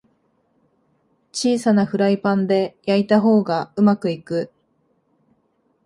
[1.31, 4.51] 小さなフライパンで焼いた方がうまくいく